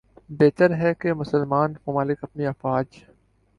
بہتر 0.39 0.73
ہے 0.75 0.93
کہ 0.93 1.13
مسلمان 1.13 1.73
ممالک 1.87 2.23
اپنی 2.23 2.45
افواج 2.45 2.85